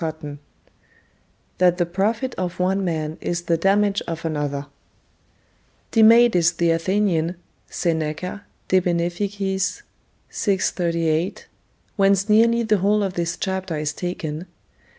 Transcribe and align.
CHAPTER 0.01 0.27
XXI 0.27 0.37
THAT 1.59 1.77
THE 1.77 1.85
PROFIT 1.85 2.33
OF 2.33 2.59
ONE 2.59 2.83
MAN 2.83 3.19
IS 3.21 3.43
THE 3.43 3.55
DAMAGE 3.55 4.01
OF 4.07 4.25
ANOTHER 4.25 4.65
Demades 5.91 6.57
the 6.57 6.71
Athenian 6.71 7.35
[Seneca, 7.69 8.41
De 8.67 8.79
Beneficiis, 8.81 9.83
vi. 10.31 10.57
38, 10.57 11.45
whence 11.97 12.27
nearly 12.27 12.63
the 12.63 12.77
whole 12.79 13.03
of 13.03 13.13
this 13.13 13.37
chapter 13.37 13.77
is 13.77 13.93
taken. 13.93 14.47